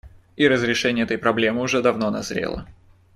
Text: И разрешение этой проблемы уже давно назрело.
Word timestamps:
И 0.35 0.47
разрешение 0.47 1.03
этой 1.05 1.19
проблемы 1.19 1.61
уже 1.61 1.83
давно 1.83 2.09
назрело. 2.09 2.67